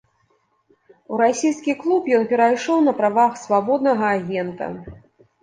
У 1.15 1.19
расійскі 1.21 1.75
клуб 1.81 2.09
ён 2.21 2.25
перайшоў 2.31 2.81
на 2.87 2.93
правах 3.03 3.37
свабоднага 3.43 4.09
агента. 4.17 4.73